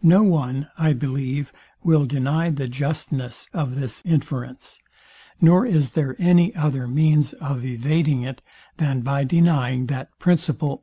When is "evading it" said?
7.64-8.42